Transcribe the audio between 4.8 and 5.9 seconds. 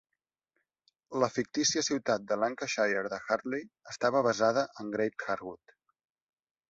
en Great Harwood.